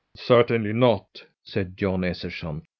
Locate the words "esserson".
2.03-2.63